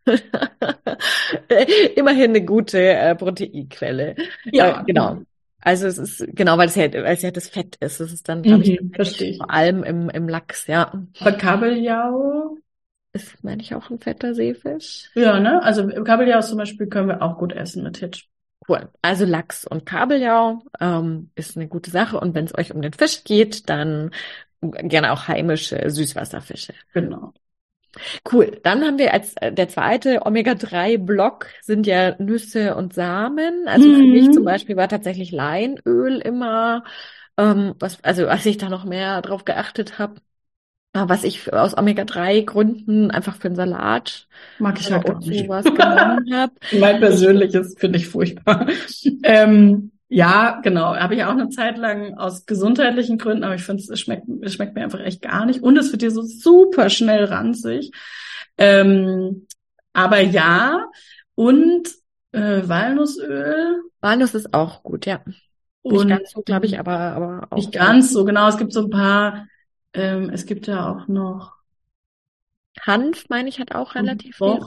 Immerhin 1.96 2.30
eine 2.30 2.44
gute 2.44 2.78
äh, 2.78 3.14
Proteinquelle. 3.14 4.14
Ja, 4.44 4.82
äh, 4.82 4.84
genau. 4.84 5.22
Also 5.60 5.86
es 5.86 5.98
ist 5.98 6.26
genau, 6.36 6.58
weil 6.58 6.68
es 6.68 6.76
ja, 6.76 6.92
weil 6.92 7.14
es 7.14 7.22
ja 7.22 7.30
das 7.30 7.48
Fett 7.48 7.76
ist. 7.80 7.98
Es 7.98 8.12
ist 8.12 8.28
dann, 8.28 8.42
glaube 8.42 8.64
mhm, 8.64 8.92
ich, 9.00 9.36
vor 9.38 9.50
allem 9.50 9.82
im, 9.82 10.10
im 10.10 10.28
Lachs, 10.28 10.66
ja. 10.68 10.92
Aber 11.18 11.32
Kabeljau 11.32 12.56
ist, 13.12 13.42
meine 13.42 13.62
ich, 13.62 13.74
auch 13.74 13.90
ein 13.90 13.98
fetter 13.98 14.34
Seefisch. 14.34 15.10
Ja, 15.14 15.40
ne? 15.40 15.62
Also 15.62 15.88
Kabeljau 15.88 16.40
zum 16.42 16.58
Beispiel 16.58 16.86
können 16.86 17.08
wir 17.08 17.22
auch 17.22 17.38
gut 17.38 17.52
essen 17.52 17.82
mit 17.82 17.96
Hitch. 17.96 18.28
Cool. 18.68 18.88
Also 19.02 19.25
Lachs 19.25 19.66
und 19.66 19.86
Kabeljau 19.86 20.62
ähm, 20.80 21.30
ist 21.34 21.56
eine 21.56 21.68
gute 21.68 21.90
Sache. 21.90 22.18
Und 22.18 22.34
wenn 22.34 22.46
es 22.46 22.56
euch 22.56 22.72
um 22.72 22.82
den 22.82 22.92
Fisch 22.92 23.25
geht, 23.25 23.68
dann 23.68 24.10
gerne 24.60 25.12
auch 25.12 25.28
heimische 25.28 25.88
Süßwasserfische. 25.88 26.75
Genau. 26.92 27.32
Cool. 28.30 28.60
Dann 28.62 28.84
haben 28.84 28.98
wir 28.98 29.12
als 29.14 29.34
äh, 29.36 29.52
der 29.52 29.68
zweite 29.68 30.26
Omega-3-Block 30.26 31.46
sind 31.62 31.86
ja 31.86 32.14
Nüsse 32.18 32.76
und 32.76 32.92
Samen. 32.92 33.66
Also 33.66 33.88
mhm. 33.88 33.96
für 33.96 34.02
mich 34.02 34.30
zum 34.32 34.44
Beispiel 34.44 34.76
war 34.76 34.88
tatsächlich 34.88 35.32
Leinöl 35.32 36.18
immer, 36.18 36.84
ähm, 37.38 37.75
was, 37.78 38.02
also 38.04 38.26
als 38.28 38.44
ich 38.46 38.58
da 38.58 38.68
noch 38.68 38.84
mehr 38.84 39.22
drauf 39.22 39.44
geachtet 39.44 39.98
habe, 39.98 40.16
was 41.08 41.24
ich 41.24 41.52
aus 41.52 41.76
Omega-3-Gründen 41.76 43.10
einfach 43.10 43.36
für 43.36 43.48
einen 43.48 43.56
Salat 43.56 44.26
mag 44.58 44.80
ich 44.80 44.90
halt 44.90 45.04
gar 45.04 45.18
nicht. 45.18 45.44
sowas 45.44 45.64
genommen 45.64 46.26
habe. 46.34 46.52
mein 46.72 47.00
persönliches 47.00 47.74
finde 47.78 47.98
ich 47.98 48.08
furchtbar. 48.08 48.66
ähm, 49.22 49.92
ja, 50.08 50.60
genau. 50.62 50.94
Habe 50.96 51.16
ich 51.16 51.24
auch 51.24 51.30
eine 51.30 51.48
Zeit 51.48 51.78
lang 51.78 52.14
aus 52.14 52.46
gesundheitlichen 52.46 53.18
Gründen, 53.18 53.44
aber 53.44 53.56
ich 53.56 53.62
finde 53.62 53.82
es 53.82 54.00
schmeckt, 54.00 54.26
es 54.42 54.54
schmeckt 54.54 54.74
mir 54.74 54.84
einfach 54.84 55.00
echt 55.00 55.22
gar 55.22 55.46
nicht. 55.46 55.62
Und 55.62 55.76
es 55.76 55.90
wird 55.90 56.02
dir 56.02 56.10
so 56.10 56.22
super 56.22 56.90
schnell 56.90 57.24
ranzig. 57.24 57.90
Ähm, 58.56 59.46
aber 59.92 60.20
ja, 60.20 60.86
und 61.34 61.88
äh, 62.32 62.62
Walnussöl. 62.68 63.82
Walnuss 64.00 64.34
ist 64.34 64.54
auch 64.54 64.82
gut, 64.82 65.06
ja. 65.06 65.20
Nicht 65.82 66.00
und, 66.00 66.08
ganz 66.08 66.30
so, 66.32 66.42
glaube 66.42 66.66
ich, 66.66 66.78
aber, 66.78 66.98
aber 66.98 67.48
auch. 67.50 67.56
Nicht 67.56 67.72
ganz 67.72 68.12
so, 68.12 68.24
genau. 68.24 68.48
Es 68.48 68.58
gibt 68.58 68.72
so 68.72 68.84
ein 68.84 68.90
paar 68.90 69.46
ähm, 69.96 70.30
es 70.30 70.46
gibt 70.46 70.66
ja 70.66 70.90
auch 70.90 71.08
noch 71.08 71.56
Hanf, 72.82 73.24
meine 73.28 73.48
ich, 73.48 73.58
hat 73.58 73.74
auch 73.74 73.94
relativ 73.94 74.36
viel 74.36 74.58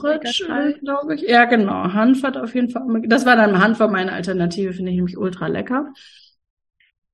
glaube 0.80 1.14
ich. 1.14 1.22
Ja, 1.22 1.44
genau. 1.44 1.92
Hanf 1.92 2.22
hat 2.22 2.36
auf 2.36 2.54
jeden 2.54 2.70
Fall. 2.70 2.82
Das 3.06 3.24
war 3.24 3.36
dann 3.36 3.60
Hanf 3.60 3.78
war 3.78 3.88
meine 3.88 4.12
Alternative, 4.12 4.72
finde 4.72 4.90
ich 4.90 4.96
nämlich 4.96 5.16
ultra 5.16 5.46
lecker. 5.46 5.92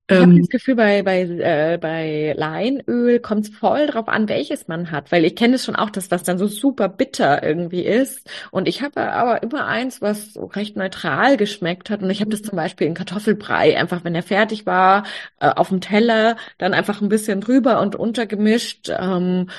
Ich 0.09 0.15
ähm, 0.15 0.21
habe 0.21 0.39
das 0.39 0.47
Gefühl, 0.49 0.75
bei, 0.75 1.03
bei, 1.03 1.21
äh, 1.23 1.77
bei 1.81 2.33
Leinöl 2.37 3.19
kommt 3.19 3.47
es 3.49 3.53
voll 3.55 3.87
drauf 3.87 4.07
an, 4.07 4.29
welches 4.29 4.69
man 4.69 4.89
hat, 4.89 5.11
weil 5.11 5.25
ich 5.25 5.35
kenne 5.35 5.55
es 5.55 5.65
schon 5.65 5.75
auch, 5.75 5.89
dass 5.89 6.07
das 6.07 6.23
dann 6.23 6.37
so 6.37 6.47
super 6.47 6.87
bitter 6.87 7.43
irgendwie 7.43 7.81
ist. 7.83 8.29
Und 8.51 8.69
ich 8.69 8.81
habe 8.81 9.11
aber 9.11 9.43
immer 9.43 9.65
eins, 9.67 10.01
was 10.01 10.33
so 10.33 10.45
recht 10.45 10.77
neutral 10.77 11.35
geschmeckt 11.35 11.89
hat. 11.89 12.01
Und 12.03 12.09
ich 12.09 12.21
habe 12.21 12.31
das 12.31 12.41
zum 12.41 12.55
Beispiel 12.55 12.87
in 12.87 12.93
Kartoffelbrei, 12.93 13.77
einfach 13.77 14.05
wenn 14.05 14.15
er 14.15 14.23
fertig 14.23 14.65
war, 14.65 15.03
äh, 15.41 15.49
auf 15.49 15.69
dem 15.69 15.81
Teller, 15.81 16.37
dann 16.57 16.73
einfach 16.73 17.01
ein 17.01 17.09
bisschen 17.09 17.41
drüber 17.41 17.81
und 17.81 17.95
untergemischt. 17.97 18.89
Ähm, 18.89 19.49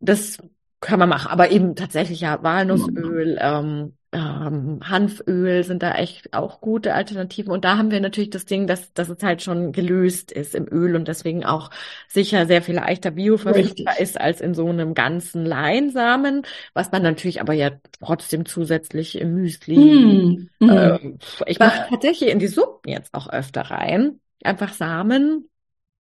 das 0.00 0.38
kann 0.80 0.98
man 0.98 1.08
machen, 1.10 1.30
aber 1.30 1.50
eben 1.50 1.76
tatsächlich 1.76 2.20
ja 2.22 2.42
Walnussöl, 2.42 3.36
ähm, 3.40 3.97
ähm, 4.10 4.80
Hanföl 4.82 5.64
sind 5.64 5.82
da 5.82 5.94
echt 5.94 6.32
auch 6.32 6.60
gute 6.60 6.94
Alternativen. 6.94 7.52
Und 7.52 7.64
da 7.64 7.76
haben 7.76 7.90
wir 7.90 8.00
natürlich 8.00 8.30
das 8.30 8.46
Ding, 8.46 8.66
dass, 8.66 8.92
dass 8.94 9.08
es 9.10 9.22
halt 9.22 9.42
schon 9.42 9.72
gelöst 9.72 10.32
ist 10.32 10.54
im 10.54 10.66
Öl 10.66 10.96
und 10.96 11.08
deswegen 11.08 11.44
auch 11.44 11.70
sicher 12.08 12.46
sehr 12.46 12.62
viel 12.62 12.76
leichter 12.76 13.10
bioverfügbar 13.10 14.00
ist 14.00 14.18
als 14.18 14.40
in 14.40 14.54
so 14.54 14.66
einem 14.66 14.94
ganzen 14.94 15.44
Leinsamen, 15.44 16.42
was 16.72 16.90
man 16.90 17.02
natürlich 17.02 17.40
aber 17.40 17.52
ja 17.52 17.70
trotzdem 18.00 18.46
zusätzlich 18.46 19.18
im 19.18 19.34
Müsli. 19.34 19.78
Mm, 19.78 20.48
äh, 20.68 20.98
ich 21.46 21.58
mache 21.58 21.88
tatsächlich 21.90 22.30
in 22.30 22.38
die 22.38 22.48
Suppen 22.48 22.90
jetzt 22.90 23.12
auch 23.12 23.28
öfter 23.28 23.62
rein. 23.62 24.20
Einfach 24.42 24.72
Samen. 24.72 25.48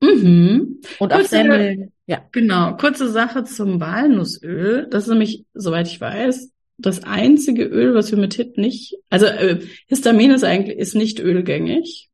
Mhm. 0.02 0.82
Und 1.00 1.14
auch 1.14 1.22
Semmeln. 1.22 1.94
Ja. 2.06 2.22
Genau. 2.34 2.76
Kurze 2.76 3.10
Sache 3.10 3.46
zum 3.46 3.80
Walnussöl. 3.80 4.88
Das 4.90 5.04
ist 5.04 5.10
nämlich, 5.10 5.46
soweit 5.54 5.88
ich 5.88 6.02
weiß, 6.02 6.53
das 6.78 7.04
einzige 7.04 7.64
Öl, 7.64 7.94
was 7.94 8.12
wir 8.12 8.18
mit 8.18 8.34
HIT 8.34 8.58
nicht, 8.58 8.96
also 9.10 9.26
äh, 9.26 9.60
Histamin 9.88 10.32
ist 10.32 10.44
eigentlich 10.44 10.78
ist 10.78 10.96
nicht 10.96 11.20
ölgängig. 11.20 12.10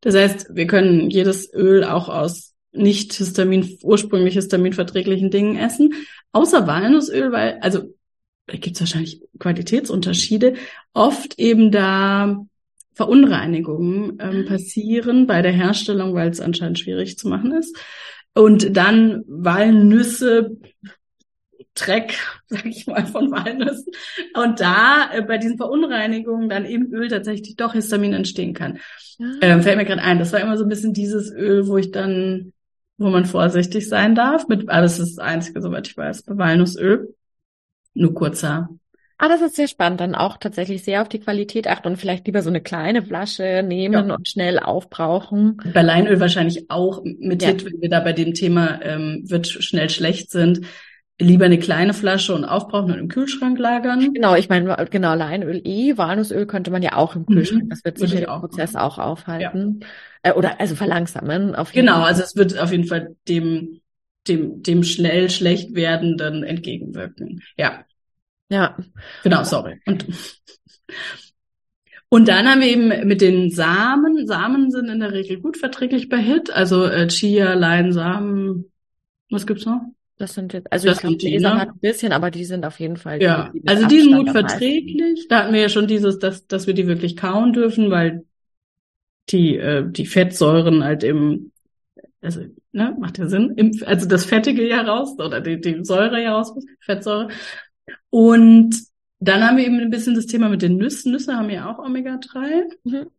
Das 0.00 0.14
heißt, 0.14 0.48
wir 0.52 0.66
können 0.66 1.10
jedes 1.10 1.52
Öl 1.52 1.84
auch 1.84 2.08
aus 2.08 2.54
nicht 2.72 3.14
Histamin, 3.14 3.78
ursprünglich 3.82 4.34
histaminverträglichen 4.34 5.30
Dingen 5.30 5.56
essen, 5.56 5.94
außer 6.32 6.66
Walnussöl, 6.66 7.32
weil, 7.32 7.58
also 7.60 7.94
da 8.46 8.56
gibt 8.56 8.76
es 8.76 8.80
wahrscheinlich 8.80 9.22
Qualitätsunterschiede, 9.38 10.54
oft 10.92 11.38
eben 11.38 11.72
da 11.72 12.46
Verunreinigungen 12.94 14.18
ähm, 14.20 14.46
passieren 14.46 15.26
bei 15.26 15.42
der 15.42 15.52
Herstellung, 15.52 16.14
weil 16.14 16.30
es 16.30 16.40
anscheinend 16.40 16.78
schwierig 16.78 17.18
zu 17.18 17.28
machen 17.28 17.52
ist. 17.52 17.76
Und 18.34 18.76
dann 18.76 19.22
Walnüsse 19.26 20.56
Dreck, 21.76 22.18
sag 22.46 22.64
ich 22.66 22.86
mal, 22.86 23.06
von 23.06 23.30
Walnüssen. 23.30 23.92
Und 24.34 24.60
da 24.60 25.10
äh, 25.12 25.22
bei 25.22 25.38
diesen 25.38 25.56
Verunreinigungen 25.56 26.48
dann 26.48 26.64
im 26.64 26.92
Öl 26.92 27.08
tatsächlich 27.08 27.56
doch 27.56 27.74
Histamin 27.74 28.12
entstehen 28.12 28.54
kann. 28.54 28.78
Ja. 29.18 29.26
Ah. 29.26 29.36
Ähm, 29.42 29.62
fällt 29.62 29.76
mir 29.76 29.84
gerade 29.84 30.02
ein. 30.02 30.18
Das 30.18 30.32
war 30.32 30.40
immer 30.40 30.58
so 30.58 30.64
ein 30.64 30.68
bisschen 30.68 30.92
dieses 30.92 31.32
Öl, 31.32 31.68
wo 31.68 31.76
ich 31.76 31.92
dann, 31.92 32.52
wo 32.98 33.08
man 33.08 33.24
vorsichtig 33.24 33.88
sein 33.88 34.14
darf. 34.14 34.48
Mit, 34.48 34.68
alles 34.68 34.98
ah, 34.98 35.02
ist 35.02 35.16
das 35.16 35.24
Einzige, 35.24 35.62
soweit 35.62 35.86
ich 35.86 35.96
weiß, 35.96 36.22
bei 36.24 36.36
Walnussöl. 36.36 37.14
Nur 37.94 38.14
kurzer. 38.14 38.68
Ah, 39.18 39.28
das 39.28 39.40
ist 39.40 39.56
sehr 39.56 39.68
spannend. 39.68 40.00
Dann 40.00 40.14
auch 40.14 40.36
tatsächlich 40.36 40.84
sehr 40.84 41.00
auf 41.00 41.08
die 41.08 41.20
Qualität 41.20 41.68
achten 41.68 41.88
und 41.88 41.96
vielleicht 41.96 42.26
lieber 42.26 42.42
so 42.42 42.50
eine 42.50 42.60
kleine 42.60 43.02
Flasche 43.02 43.62
nehmen 43.66 44.08
ja. 44.08 44.14
und 44.14 44.28
schnell 44.28 44.58
aufbrauchen. 44.58 45.56
Bei 45.72 45.80
Leinöl 45.80 46.20
wahrscheinlich 46.20 46.70
auch 46.70 47.02
mit 47.02 47.42
ja. 47.42 47.48
Hit, 47.48 47.64
wenn 47.64 47.80
wir 47.80 47.88
da 47.88 48.00
bei 48.00 48.12
dem 48.12 48.34
Thema 48.34 48.82
ähm, 48.82 49.22
wird 49.24 49.46
schnell 49.46 49.88
schlecht 49.88 50.30
sind 50.30 50.66
lieber 51.18 51.46
eine 51.46 51.58
kleine 51.58 51.94
Flasche 51.94 52.34
und 52.34 52.44
aufbrauchen 52.44 52.92
und 52.92 52.98
im 52.98 53.08
Kühlschrank 53.08 53.58
lagern. 53.58 54.12
Genau, 54.12 54.34
ich 54.34 54.48
meine, 54.48 54.86
genau, 54.90 55.14
Leinöl 55.14 55.62
eh, 55.64 55.96
Walnussöl 55.96 56.46
könnte 56.46 56.70
man 56.70 56.82
ja 56.82 56.94
auch 56.96 57.16
im 57.16 57.24
Kühlschrank. 57.24 57.64
Mhm, 57.64 57.68
das 57.70 57.84
wird 57.84 57.98
sicher 57.98 58.16
den 58.16 58.26
Prozess 58.26 58.74
machen. 58.74 58.84
auch 58.84 58.98
aufhalten. 58.98 59.80
Ja. 59.80 60.30
Äh, 60.30 60.34
oder 60.34 60.60
also 60.60 60.74
verlangsamen. 60.74 61.54
Auf 61.54 61.72
jeden 61.72 61.86
genau, 61.86 62.00
Fall. 62.00 62.08
also 62.08 62.22
es 62.22 62.36
wird 62.36 62.58
auf 62.58 62.70
jeden 62.70 62.84
Fall 62.84 63.16
dem, 63.28 63.80
dem, 64.28 64.62
dem 64.62 64.82
schnell 64.82 65.30
schlecht 65.30 65.74
werdenden 65.74 66.42
entgegenwirken. 66.42 67.42
Ja. 67.56 67.84
Ja. 68.50 68.76
Genau, 69.22 69.42
sorry. 69.42 69.80
Und, 69.86 70.06
und 72.10 72.28
dann 72.28 72.46
haben 72.46 72.60
wir 72.60 72.68
eben 72.68 73.08
mit 73.08 73.22
den 73.22 73.50
Samen. 73.50 74.26
Samen 74.26 74.70
sind 74.70 74.88
in 74.88 75.00
der 75.00 75.12
Regel 75.12 75.40
gut 75.40 75.56
verträglich 75.56 76.10
bei 76.10 76.18
HIT. 76.18 76.50
Also 76.50 76.84
äh, 76.84 77.08
Chia, 77.08 77.54
Leinsamen. 77.54 78.70
Was 79.30 79.46
gibt's 79.46 79.64
noch? 79.64 79.80
Das 80.18 80.32
sind 80.32 80.54
jetzt, 80.54 80.72
also 80.72 80.88
das 80.88 81.04
ich 81.04 81.18
die 81.18 81.38
ne? 81.38 81.60
hat 81.60 81.68
ein 81.68 81.78
bisschen, 81.80 82.12
aber 82.12 82.30
die 82.30 82.46
sind 82.46 82.64
auf 82.64 82.80
jeden 82.80 82.96
Fall. 82.96 83.22
Ja, 83.22 83.50
die, 83.52 83.60
die 83.60 83.68
also 83.68 83.86
die 83.86 84.00
sind 84.00 84.16
gut 84.16 84.30
verträglich. 84.30 85.28
Da 85.28 85.42
hatten 85.42 85.52
wir 85.52 85.60
ja 85.60 85.68
schon 85.68 85.86
dieses, 85.86 86.18
dass, 86.18 86.46
dass 86.46 86.66
wir 86.66 86.72
die 86.72 86.86
wirklich 86.86 87.16
kauen 87.16 87.52
dürfen, 87.52 87.90
weil 87.90 88.24
die, 89.28 89.56
äh, 89.56 89.84
die 89.86 90.06
Fettsäuren 90.06 90.82
halt 90.84 91.04
im, 91.04 91.52
also, 92.22 92.40
ne, 92.72 92.96
macht 92.98 93.18
ja 93.18 93.28
Sinn, 93.28 93.52
im, 93.56 93.72
also 93.84 94.08
das 94.08 94.24
Fettige 94.24 94.66
ja 94.66 94.80
raus, 94.80 95.18
oder 95.18 95.42
die, 95.42 95.60
die 95.60 95.84
Säure 95.84 96.22
ja 96.22 96.34
raus, 96.34 96.54
Fettsäure. 96.80 97.28
Und 98.08 98.74
dann 99.18 99.44
haben 99.44 99.58
wir 99.58 99.66
eben 99.66 99.80
ein 99.80 99.90
bisschen 99.90 100.14
das 100.14 100.26
Thema 100.26 100.48
mit 100.48 100.62
den 100.62 100.76
Nüssen. 100.76 101.12
Nüsse 101.12 101.34
haben 101.34 101.50
ja 101.50 101.70
auch 101.70 101.78
Omega-3. 101.78 102.64
Mhm. 102.84 103.10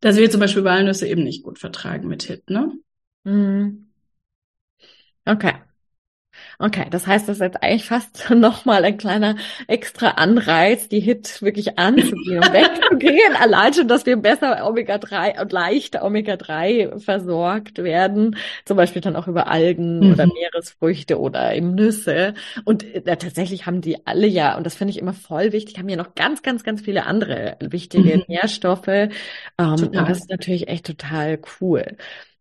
Dass 0.00 0.16
wir 0.16 0.30
zum 0.30 0.40
Beispiel 0.40 0.64
Walnüsse 0.64 1.06
eben 1.06 1.22
nicht 1.22 1.42
gut 1.42 1.58
vertragen 1.58 2.08
mit 2.08 2.22
HIT, 2.22 2.48
ne? 2.48 2.72
Mhm. 3.24 3.90
Okay. 5.26 5.54
Okay, 6.62 6.86
das 6.90 7.06
heißt, 7.06 7.26
das 7.26 7.38
ist 7.38 7.42
jetzt 7.42 7.62
eigentlich 7.62 7.86
fast 7.86 8.28
nochmal 8.34 8.84
ein 8.84 8.98
kleiner 8.98 9.36
extra 9.66 10.10
Anreiz, 10.10 10.88
die 10.88 11.00
Hit 11.00 11.40
wirklich 11.40 11.78
anzugehen 11.78 12.44
und 12.44 12.52
wegzugehen. 12.52 13.34
Allein 13.40 13.72
schon, 13.72 13.88
dass 13.88 14.04
wir 14.04 14.16
besser 14.16 14.66
Omega-3 14.68 15.40
und 15.40 15.52
leichter 15.52 16.04
Omega-3 16.04 17.00
versorgt 17.00 17.78
werden. 17.82 18.36
Zum 18.66 18.76
Beispiel 18.76 19.00
dann 19.00 19.16
auch 19.16 19.26
über 19.26 19.48
Algen 19.48 20.00
mhm. 20.00 20.12
oder 20.12 20.26
Meeresfrüchte 20.26 21.18
oder 21.18 21.54
eben 21.54 21.74
Nüsse. 21.74 22.34
Und 22.66 22.84
äh, 22.94 23.00
tatsächlich 23.16 23.64
haben 23.64 23.80
die 23.80 24.06
alle 24.06 24.26
ja, 24.26 24.54
und 24.58 24.66
das 24.66 24.74
finde 24.74 24.90
ich 24.90 24.98
immer 24.98 25.14
voll 25.14 25.52
wichtig, 25.52 25.78
haben 25.78 25.88
ja 25.88 25.96
noch 25.96 26.14
ganz, 26.14 26.42
ganz, 26.42 26.62
ganz 26.62 26.82
viele 26.82 27.06
andere 27.06 27.56
wichtige 27.60 28.18
mhm. 28.18 28.24
Nährstoffe. 28.28 28.86
Ähm, 28.88 29.10
und 29.58 29.94
das 29.94 30.18
ist 30.18 30.30
natürlich 30.30 30.68
echt 30.68 30.84
total 30.84 31.38
cool. 31.58 31.96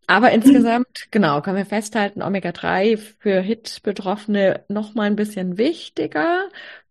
Aber 0.09 0.31
insgesamt, 0.33 1.07
genau, 1.11 1.41
können 1.41 1.57
wir 1.57 1.65
festhalten, 1.65 2.21
Omega-3 2.21 2.97
für 3.19 3.39
HIT-Betroffene 3.39 4.61
noch 4.67 4.95
mal 4.95 5.03
ein 5.03 5.15
bisschen 5.15 5.57
wichtiger. 5.57 6.49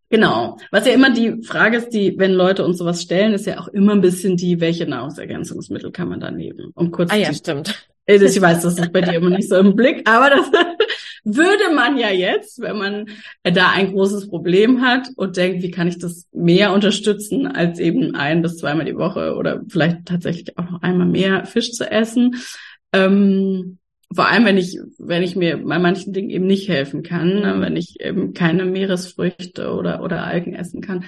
Genau. 0.09 0.57
Was 0.71 0.87
ja 0.87 0.95
immer 0.95 1.11
die 1.11 1.43
Frage 1.43 1.77
ist, 1.77 1.91
die, 1.91 2.19
wenn 2.19 2.33
Leute 2.33 2.65
uns 2.65 2.79
sowas 2.79 3.03
stellen, 3.03 3.35
ist 3.35 3.47
ja 3.47 3.59
auch 3.59 3.69
immer 3.69 3.93
ein 3.93 4.01
bisschen 4.01 4.37
die, 4.37 4.61
welche 4.61 4.87
Nahrungsergänzungsmittel 4.87 5.91
kann 5.91 6.09
man 6.09 6.21
da 6.21 6.31
nehmen? 6.31 6.71
Um 6.75 6.91
kurz 6.91 7.13
ah 7.13 7.17
ja, 7.17 7.35
stimmt. 7.35 7.89
Ich 8.07 8.41
weiß, 8.41 8.63
das 8.63 8.79
ist 8.79 8.93
bei 8.93 9.03
dir 9.03 9.15
immer 9.15 9.29
nicht 9.29 9.51
so 9.51 9.57
im 9.57 9.77
Blick, 9.77 10.09
aber 10.09 10.31
das 10.31 10.51
würde 11.25 11.75
man 11.75 11.99
ja 11.99 12.09
jetzt, 12.09 12.59
wenn 12.59 12.79
man 12.79 13.07
da 13.43 13.73
ein 13.73 13.93
großes 13.93 14.31
Problem 14.31 14.81
hat 14.81 15.09
und 15.17 15.37
denkt, 15.37 15.63
wie 15.63 15.71
kann 15.71 15.89
ich 15.89 15.99
das 15.99 16.27
mehr 16.33 16.73
unterstützen, 16.73 17.47
als 17.47 17.79
eben 17.79 18.15
ein 18.15 18.41
bis 18.41 18.57
zweimal 18.57 18.87
die 18.87 18.97
Woche 18.97 19.35
oder 19.35 19.61
vielleicht 19.69 20.07
tatsächlich 20.07 20.57
auch 20.57 20.71
noch 20.71 20.81
einmal 20.81 21.07
mehr 21.07 21.45
Fisch 21.45 21.73
zu 21.73 21.91
essen, 21.91 22.37
ähm, 22.93 23.79
vor 24.15 24.29
allem, 24.29 24.47
wenn 24.47 24.57
ich, 24.57 24.79
wenn 24.99 25.23
ich 25.23 25.37
mir 25.37 25.59
bei 25.59 25.79
manchen 25.79 26.13
Dingen 26.13 26.31
eben 26.31 26.47
nicht 26.47 26.69
helfen 26.69 27.03
kann, 27.03 27.41
ne, 27.41 27.61
wenn 27.61 27.77
ich 27.77 28.01
eben 28.01 28.33
keine 28.33 28.65
Meeresfrüchte 28.65 29.73
oder, 29.75 30.03
oder 30.03 30.25
Algen 30.25 30.55
essen 30.55 30.81
kann, 30.81 31.05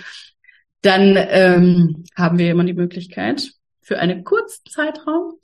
dann 0.83 1.17
ähm, 1.17 2.05
haben 2.15 2.39
wir 2.39 2.51
immer 2.51 2.65
die 2.65 2.75
Möglichkeit, 2.75 3.53
für 3.81 3.99
einen 3.99 4.25
kurzen 4.25 4.71
Zeitraum 4.71 5.35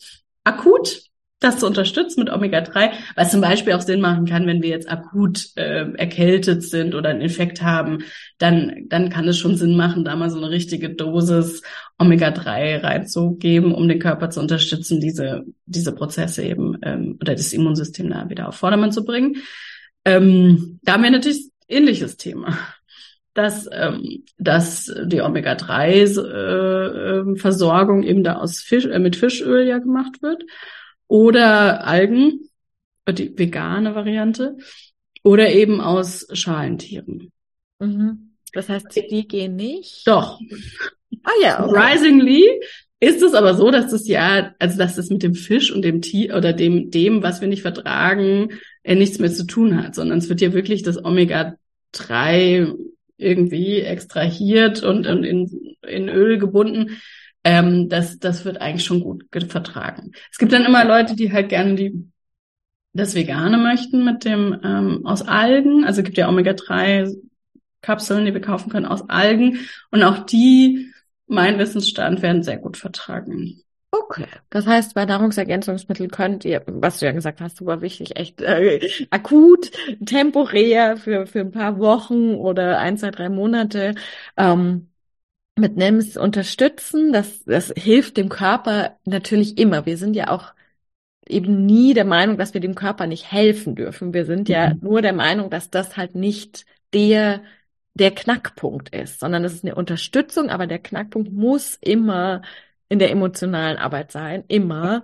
akut 0.44 1.02
das 1.40 1.58
zu 1.58 1.66
unterstützen 1.66 2.20
mit 2.20 2.30
Omega-3, 2.30 2.92
was 3.14 3.30
zum 3.30 3.42
Beispiel 3.42 3.74
auch 3.74 3.82
Sinn 3.82 4.00
machen 4.00 4.24
kann, 4.24 4.46
wenn 4.46 4.62
wir 4.62 4.70
jetzt 4.70 4.90
akut 4.90 5.50
äh, 5.56 5.92
erkältet 5.92 6.62
sind 6.62 6.94
oder 6.94 7.10
einen 7.10 7.20
Infekt 7.20 7.60
haben, 7.62 7.98
dann, 8.38 8.86
dann 8.86 9.10
kann 9.10 9.28
es 9.28 9.36
schon 9.38 9.56
Sinn 9.56 9.76
machen, 9.76 10.02
da 10.04 10.16
mal 10.16 10.30
so 10.30 10.38
eine 10.38 10.48
richtige 10.50 10.88
Dosis 10.90 11.60
Omega-3 11.98 12.82
reinzugeben, 12.82 13.74
um 13.74 13.86
den 13.86 13.98
Körper 13.98 14.30
zu 14.30 14.40
unterstützen, 14.40 14.98
diese, 15.00 15.44
diese 15.66 15.92
Prozesse 15.92 16.42
eben 16.42 16.78
ähm, 16.82 17.18
oder 17.20 17.34
das 17.34 17.52
Immunsystem 17.52 18.08
da 18.08 18.30
wieder 18.30 18.48
auf 18.48 18.56
Vordermann 18.56 18.92
zu 18.92 19.04
bringen. 19.04 19.36
Ähm, 20.06 20.80
da 20.84 20.94
haben 20.94 21.02
wir 21.02 21.10
natürlich 21.10 21.50
ähnliches 21.68 22.16
Thema 22.16 22.56
dass, 23.34 23.68
ähm, 23.70 24.24
dass 24.38 24.90
die 25.04 25.20
Omega-3-Versorgung 25.20 28.02
äh, 28.02 28.06
ähm, 28.06 28.08
eben 28.08 28.24
da 28.24 28.36
aus 28.36 28.60
Fisch, 28.60 28.86
äh, 28.86 28.98
mit 28.98 29.14
Fischöl 29.14 29.66
ja 29.66 29.76
gemacht 29.76 30.22
wird 30.22 30.42
oder 31.08 31.86
Algen, 31.86 32.48
die 33.08 33.36
vegane 33.36 33.94
Variante, 33.94 34.56
oder 35.22 35.50
eben 35.50 35.80
aus 35.80 36.26
Schalentieren. 36.32 37.32
Mhm. 37.78 38.36
Das 38.52 38.68
heißt, 38.68 38.86
die 39.10 39.28
gehen 39.28 39.56
nicht? 39.56 40.06
Doch. 40.06 40.40
Ah 41.22 41.30
ja. 41.42 41.64
Okay. 41.64 41.68
Surprisingly 41.68 42.60
ist 43.00 43.22
es 43.22 43.34
aber 43.34 43.54
so, 43.54 43.70
dass 43.70 43.90
das 43.90 44.08
ja, 44.08 44.54
also 44.58 44.78
dass 44.78 44.96
das 44.96 45.10
mit 45.10 45.22
dem 45.22 45.34
Fisch 45.34 45.70
und 45.70 45.82
dem 45.82 46.00
Tier 46.00 46.34
oder 46.36 46.52
dem, 46.52 46.90
dem, 46.90 47.22
was 47.22 47.40
wir 47.40 47.48
nicht 47.48 47.62
vertragen, 47.62 48.52
äh, 48.82 48.94
nichts 48.94 49.18
mehr 49.18 49.30
zu 49.30 49.46
tun 49.46 49.82
hat, 49.82 49.94
sondern 49.94 50.18
es 50.18 50.28
wird 50.28 50.40
ja 50.40 50.52
wirklich 50.54 50.82
das 50.82 51.04
Omega-3 51.04 52.74
irgendwie 53.18 53.80
extrahiert 53.80 54.82
und, 54.82 55.06
und 55.06 55.24
in, 55.24 55.76
in 55.86 56.08
Öl 56.08 56.38
gebunden 56.38 56.98
ähm, 57.46 57.88
das, 57.88 58.18
das 58.18 58.44
wird 58.44 58.60
eigentlich 58.60 58.84
schon 58.84 59.00
gut 59.00 59.24
vertragen. 59.48 60.10
Es 60.32 60.38
gibt 60.38 60.52
dann 60.52 60.64
immer 60.64 60.84
Leute, 60.84 61.14
die 61.14 61.32
halt 61.32 61.48
gerne 61.48 61.76
die 61.76 62.10
das 62.92 63.14
Vegane 63.14 63.56
möchten 63.56 64.04
mit 64.04 64.24
dem 64.24 64.58
ähm, 64.64 65.06
aus 65.06 65.22
Algen. 65.22 65.84
Also 65.84 66.02
gibt 66.02 66.16
ja 66.16 66.28
Omega-3 66.28 67.14
Kapseln, 67.82 68.24
die 68.24 68.34
wir 68.34 68.40
kaufen 68.40 68.68
können 68.68 68.86
aus 68.86 69.08
Algen. 69.08 69.60
Und 69.92 70.02
auch 70.02 70.26
die, 70.26 70.92
mein 71.28 71.58
Wissensstand, 71.58 72.20
werden 72.20 72.42
sehr 72.42 72.56
gut 72.56 72.76
vertragen. 72.76 73.62
Okay. 73.92 74.26
Das 74.50 74.66
heißt, 74.66 74.94
bei 74.94 75.04
Nahrungsergänzungsmitteln 75.04 76.10
könnt 76.10 76.44
ihr, 76.44 76.64
was 76.66 76.98
du 76.98 77.06
ja 77.06 77.12
gesagt 77.12 77.40
hast, 77.40 77.58
super 77.58 77.80
wichtig, 77.80 78.16
echt 78.16 78.40
äh, 78.40 78.80
akut, 79.10 79.70
temporär 80.04 80.96
für, 80.96 81.26
für 81.26 81.40
ein 81.40 81.52
paar 81.52 81.78
Wochen 81.78 82.34
oder 82.34 82.80
ein, 82.80 82.98
zwei, 82.98 83.12
drei 83.12 83.28
Monate 83.28 83.94
ähm, 84.36 84.88
mit 85.56 85.76
NEMS 85.76 86.16
unterstützen. 86.16 87.12
Das, 87.12 87.44
das 87.44 87.72
hilft 87.76 88.16
dem 88.16 88.28
Körper 88.28 88.98
natürlich 89.04 89.58
immer. 89.58 89.86
Wir 89.86 89.96
sind 89.96 90.14
ja 90.14 90.30
auch 90.30 90.54
eben 91.28 91.66
nie 91.66 91.94
der 91.94 92.04
Meinung, 92.04 92.38
dass 92.38 92.54
wir 92.54 92.60
dem 92.60 92.74
Körper 92.74 93.06
nicht 93.06 93.30
helfen 93.32 93.74
dürfen. 93.74 94.14
Wir 94.14 94.26
sind 94.26 94.48
ja 94.48 94.74
mhm. 94.74 94.80
nur 94.82 95.02
der 95.02 95.12
Meinung, 95.12 95.50
dass 95.50 95.70
das 95.70 95.96
halt 95.96 96.14
nicht 96.14 96.66
der, 96.92 97.42
der 97.94 98.12
Knackpunkt 98.12 98.94
ist, 98.94 99.20
sondern 99.20 99.44
es 99.44 99.54
ist 99.54 99.64
eine 99.64 99.74
Unterstützung, 99.74 100.50
aber 100.50 100.66
der 100.66 100.78
Knackpunkt 100.78 101.32
muss 101.32 101.76
immer 101.80 102.42
in 102.88 102.98
der 102.98 103.10
emotionalen 103.10 103.78
Arbeit 103.78 104.12
sein, 104.12 104.44
immer. 104.48 105.02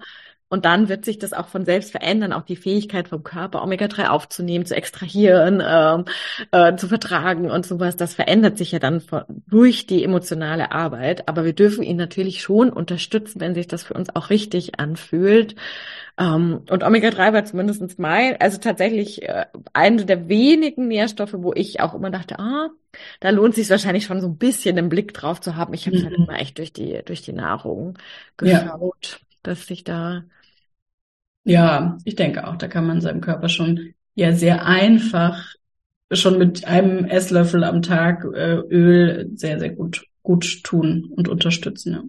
Und 0.53 0.67
dann 0.67 0.91
wird 0.91 1.07
sich 1.07 1.19
das 1.19 1.33
auch 1.33 1.49
von 1.49 1.65
selbst 1.65 1.93
verändern, 1.93 2.35
auch 2.35 2.43
die 2.43 2.57
Fähigkeit 2.57 3.09
vom 3.09 3.25
Körper, 3.25 3.63
Omega-3 3.63 4.09
aufzunehmen, 4.09 4.67
zu 4.67 4.77
extrahieren, 4.77 5.63
ähm, 5.67 6.05
äh, 6.51 6.77
zu 6.77 6.89
vertragen 6.89 7.51
und 7.51 7.65
sowas. 7.65 7.97
Das 7.97 8.13
verändert 8.13 8.59
sich 8.59 8.71
ja 8.71 8.79
dann 8.79 9.01
von, 9.01 9.23
durch 9.49 9.87
die 9.87 10.05
emotionale 10.05 10.71
Arbeit. 10.71 11.27
Aber 11.27 11.47
wir 11.47 11.55
dürfen 11.55 11.83
ihn 11.83 11.97
natürlich 11.97 12.43
schon 12.43 12.69
unterstützen, 12.69 13.41
wenn 13.41 13.55
sich 13.55 13.67
das 13.67 13.85
für 13.85 13.95
uns 13.95 14.15
auch 14.15 14.29
richtig 14.29 14.79
anfühlt. 14.79 15.57
Ähm, 16.19 16.61
und 16.69 16.85
Omega-3 16.85 17.33
war 17.33 17.47
zumindest 17.47 17.99
mein, 17.99 18.39
also 18.39 18.59
tatsächlich 18.59 19.23
äh, 19.23 19.47
eine 19.73 20.05
der 20.05 20.29
wenigen 20.29 20.87
Nährstoffe, 20.87 21.33
wo 21.39 21.55
ich 21.55 21.81
auch 21.81 21.95
immer 21.95 22.11
dachte, 22.11 22.39
ah, 22.39 22.69
da 23.21 23.31
lohnt 23.31 23.55
sich 23.55 23.71
wahrscheinlich 23.71 24.05
schon 24.05 24.21
so 24.21 24.29
ein 24.29 24.37
bisschen 24.37 24.77
den 24.77 24.91
Blick 24.91 25.15
drauf 25.15 25.41
zu 25.41 25.57
haben. 25.57 25.73
Ich 25.73 25.87
habe 25.87 25.97
es 25.97 26.05
halt 26.05 26.13
mhm. 26.13 26.19
halt 26.19 26.29
immer 26.29 26.39
echt 26.39 26.59
durch 26.59 26.75
die, 26.75 27.01
durch 27.07 27.23
die 27.23 27.33
Nahrung 27.33 27.99
geschaut, 28.37 29.19
ja. 29.19 29.19
dass 29.43 29.67
sich 29.67 29.83
da 29.83 30.25
ja, 31.45 31.99
ich 32.05 32.15
denke 32.17 32.47
auch, 32.47 32.57
da 32.57 32.69
kann 32.69 32.87
man 32.87 33.01
seinem 33.01 33.21
Körper 33.21 33.49
schon 33.49 33.95
ja 34.15 34.33
sehr 34.33 34.67
einfach 34.67 35.55
schon 36.13 36.39
mit 36.39 36.67
einem 36.67 37.05
Esslöffel 37.07 37.65
am 37.65 37.83
Tag 37.83 38.25
äh, 38.25 38.57
Öl 38.57 39.31
sehr, 39.35 39.59
sehr 39.59 39.71
gut, 39.71 40.05
gut 40.23 40.63
tun 40.63 41.11
und 41.17 41.29
unterstützen. 41.29 41.93
Ja. 41.93 42.03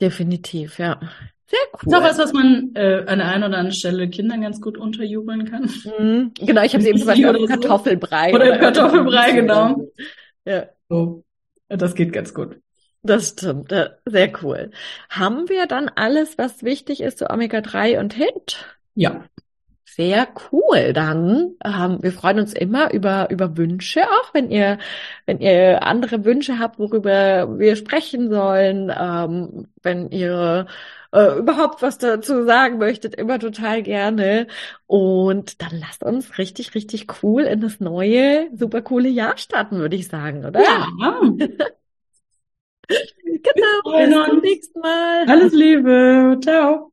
Definitiv, 0.00 0.78
ja. 0.78 0.98
Sehr 1.46 1.58
cool. 1.74 1.92
Ist 1.92 1.94
auch 1.94 2.02
was, 2.02 2.18
was 2.18 2.32
man 2.32 2.70
äh, 2.74 3.04
an 3.06 3.18
der 3.18 3.28
einen 3.28 3.44
oder 3.44 3.58
anderen 3.58 3.72
Stelle 3.72 4.08
Kindern 4.08 4.40
ganz 4.40 4.60
gut 4.60 4.78
unterjubeln 4.78 5.50
kann. 5.50 5.68
Mhm. 5.98 6.32
Genau, 6.38 6.62
ich 6.62 6.74
habe 6.74 6.84
eben 6.84 6.98
gesagt, 6.98 7.18
oder 7.24 7.46
Kartoffelbrei. 7.46 8.32
Oder, 8.32 8.46
oder 8.46 8.58
Kartoffelbrei, 8.58 9.32
genau. 9.32 9.90
Ja. 10.44 10.66
So. 10.88 11.24
Das 11.68 11.94
geht 11.94 12.12
ganz 12.12 12.34
gut. 12.34 12.58
Das 13.02 13.30
stimmt, 13.30 13.72
sehr 14.04 14.32
cool. 14.42 14.70
Haben 15.08 15.48
wir 15.48 15.66
dann 15.66 15.88
alles, 15.88 16.36
was 16.36 16.62
wichtig 16.62 17.00
ist 17.00 17.18
zu 17.18 17.30
Omega-3 17.30 17.98
und 17.98 18.14
HIT? 18.14 18.79
Ja. 19.00 19.24
Sehr 19.86 20.28
cool. 20.52 20.92
Dann, 20.92 21.56
ähm, 21.64 21.98
wir 22.00 22.12
freuen 22.12 22.38
uns 22.38 22.52
immer 22.52 22.92
über, 22.92 23.28
über 23.30 23.56
Wünsche 23.56 24.02
auch, 24.02 24.34
wenn 24.34 24.50
ihr, 24.50 24.78
wenn 25.26 25.40
ihr 25.40 25.82
andere 25.82 26.24
Wünsche 26.24 26.58
habt, 26.58 26.78
worüber 26.78 27.58
wir 27.58 27.76
sprechen 27.76 28.30
sollen, 28.30 28.92
ähm, 28.96 29.66
wenn 29.82 30.10
ihr 30.10 30.66
äh, 31.12 31.38
überhaupt 31.38 31.82
was 31.82 31.98
dazu 31.98 32.44
sagen 32.44 32.78
möchtet, 32.78 33.14
immer 33.14 33.38
total 33.38 33.82
gerne. 33.82 34.46
Und 34.86 35.60
dann 35.62 35.80
lasst 35.80 36.04
uns 36.04 36.38
richtig, 36.38 36.74
richtig 36.74 37.06
cool 37.22 37.42
in 37.42 37.60
das 37.60 37.80
neue, 37.80 38.48
super 38.54 38.82
coole 38.82 39.08
Jahr 39.08 39.38
starten, 39.38 39.78
würde 39.78 39.96
ich 39.96 40.08
sagen, 40.08 40.44
oder? 40.44 40.62
Ja. 40.62 40.86
genau. 42.88 43.96
Bis 43.96 44.28
zum 44.28 44.40
nächsten 44.40 44.80
Mal. 44.80 45.24
Alles 45.26 45.52
Liebe. 45.52 46.38
Ciao. 46.42 46.92